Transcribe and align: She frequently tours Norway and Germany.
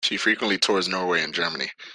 She 0.03 0.17
frequently 0.17 0.57
tours 0.57 0.87
Norway 0.87 1.21
and 1.21 1.31
Germany. 1.31 1.73